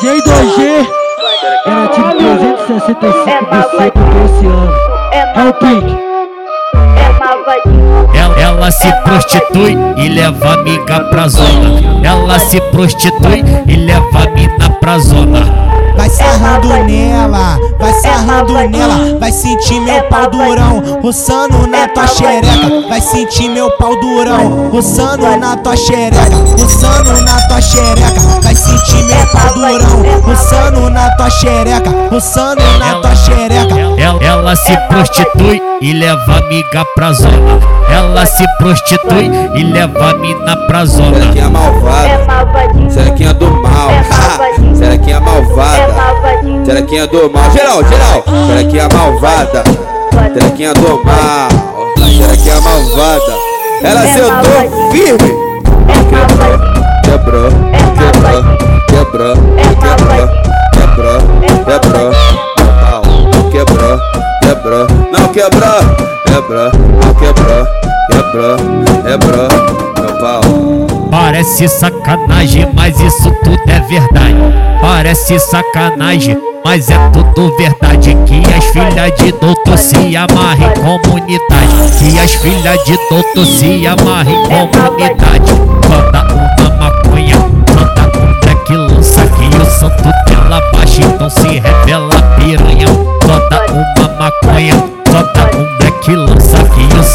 [0.00, 0.86] DJ 2G,
[1.66, 2.12] garantido
[2.66, 4.72] 365 DC por esse ano.
[5.12, 5.98] É o pique.
[8.14, 11.80] Ela, ela se prostitui e leva amiga pra zona.
[12.04, 15.68] Ela se prostitui e leva a mina pra zona.
[15.96, 22.88] Vai sarrando nela, vai sarrando nela, vai sentir meu pau durão, roçando na tua xereca,
[22.88, 28.54] vai sentir meu pau durão, roçando na tua xereca, roçando na tua xereca, vai
[29.32, 33.74] pau durão, roçando na tua xereca, roçando na tua xereca.
[33.98, 37.58] Ela, ela se prostitui e leva amiga pra zona.
[37.90, 41.18] Ela se prostitui e leva a mina pra zona.
[41.18, 42.90] Será que é malvada?
[42.90, 43.90] Será que é do mal?
[44.74, 45.94] Será que é malvada?
[46.64, 47.50] Será que é do mal?
[47.50, 48.24] Geral, geral.
[48.46, 49.64] Será que é malvada?
[50.32, 51.48] Será que é do mal?
[52.16, 53.48] Será que é malvada?
[53.82, 55.47] Ela sentou firme.
[65.18, 65.80] Não quebrou,
[66.26, 67.66] quebrou, não quebrou,
[68.10, 68.56] quebrou,
[69.02, 69.48] quebrou,
[69.98, 70.40] meu pau.
[71.10, 74.36] Parece sacanagem, mas isso tudo é verdade.
[74.80, 78.16] Parece sacanagem, mas é tudo verdade.
[78.26, 81.98] Que as filhas de doutor se amarrem em comunidade.
[81.98, 85.52] Que as filhas de doutor se amarrem em comunidade.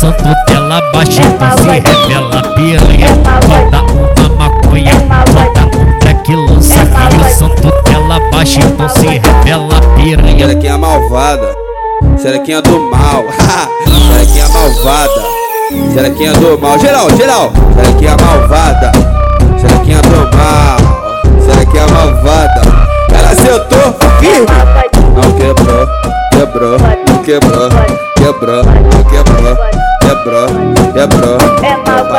[0.00, 3.06] Santo dela baixa, então se revela piranha.
[3.16, 5.76] Manda uma maconha, manda
[6.32, 6.74] um lança.
[6.74, 10.38] Que o santo dela baixa, então se revela piranha.
[10.38, 11.54] Será que é malvada?
[12.16, 13.26] Será que é do mal?
[14.08, 15.22] Será que é malvada?
[15.92, 16.78] Será que é do mal?
[16.78, 17.52] Geral, geral.
[17.74, 18.39] Será que é malvada?
[27.30, 27.68] Não quebrou,
[28.16, 30.48] quebrou, não quebrou,
[30.92, 32.09] quebrou, quebrou.